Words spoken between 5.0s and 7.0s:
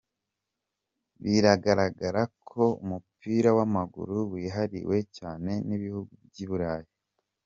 cyane n’ibihugu by’i Burayi.